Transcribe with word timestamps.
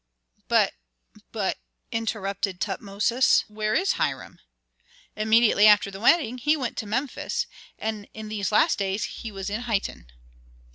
"But 0.47 0.73
but" 1.31 1.59
interrupted 2.01 2.59
Tutmosis, 2.59 3.43
"where 3.47 3.75
is 3.75 3.91
Hiram?" 4.01 4.39
"Immediately 5.15 5.67
after 5.67 5.91
the 5.91 5.99
wedding 5.99 6.39
he 6.39 6.57
went 6.57 6.75
to 6.77 6.87
Memphis, 6.87 7.45
and 7.77 8.07
in 8.11 8.27
these 8.27 8.51
last 8.51 8.79
days 8.79 9.03
he 9.03 9.31
was 9.31 9.47
in 9.51 9.61
Hiten." 9.65 10.07